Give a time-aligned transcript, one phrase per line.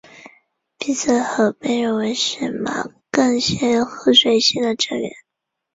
[0.79, 5.11] 皮斯河被认为是马更些河水系的正源。